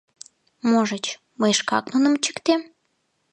[0.69, 1.05] —Можыч,
[1.39, 2.61] мый шкак нуным чиктем?